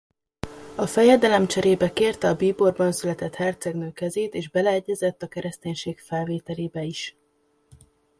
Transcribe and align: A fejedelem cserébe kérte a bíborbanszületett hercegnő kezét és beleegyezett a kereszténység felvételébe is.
A 0.75 0.85
fejedelem 0.87 1.47
cserébe 1.47 1.93
kérte 1.93 2.27
a 2.27 2.35
bíborbanszületett 2.35 3.35
hercegnő 3.35 3.91
kezét 3.91 4.33
és 4.33 4.49
beleegyezett 4.49 5.21
a 5.21 5.27
kereszténység 5.27 5.99
felvételébe 5.99 6.83
is. 6.83 7.17